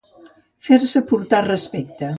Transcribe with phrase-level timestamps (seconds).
[0.69, 2.05] Fer-se portar respecte.